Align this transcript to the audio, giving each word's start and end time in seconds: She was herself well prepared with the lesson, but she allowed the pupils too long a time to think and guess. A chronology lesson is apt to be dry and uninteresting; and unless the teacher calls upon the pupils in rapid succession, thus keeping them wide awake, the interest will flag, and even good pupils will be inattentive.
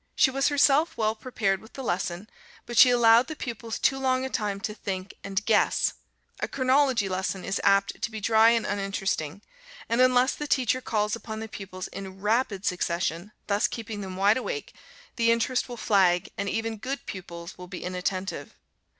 She 0.15 0.31
was 0.31 0.47
herself 0.47 0.97
well 0.97 1.13
prepared 1.13 1.61
with 1.61 1.73
the 1.73 1.83
lesson, 1.83 2.27
but 2.65 2.75
she 2.75 2.89
allowed 2.89 3.27
the 3.27 3.35
pupils 3.35 3.77
too 3.77 3.99
long 3.99 4.25
a 4.25 4.31
time 4.31 4.59
to 4.61 4.73
think 4.73 5.13
and 5.23 5.45
guess. 5.45 5.93
A 6.39 6.47
chronology 6.47 7.07
lesson 7.07 7.45
is 7.45 7.61
apt 7.63 8.01
to 8.01 8.09
be 8.09 8.19
dry 8.19 8.49
and 8.49 8.65
uninteresting; 8.65 9.43
and 9.87 10.01
unless 10.01 10.33
the 10.33 10.47
teacher 10.47 10.81
calls 10.81 11.15
upon 11.15 11.39
the 11.39 11.47
pupils 11.47 11.87
in 11.89 12.19
rapid 12.19 12.65
succession, 12.65 13.31
thus 13.45 13.67
keeping 13.67 14.01
them 14.01 14.15
wide 14.15 14.37
awake, 14.37 14.73
the 15.17 15.29
interest 15.31 15.69
will 15.69 15.77
flag, 15.77 16.29
and 16.35 16.49
even 16.49 16.77
good 16.77 17.05
pupils 17.05 17.55
will 17.59 17.67
be 17.67 17.83
inattentive. 17.83 18.55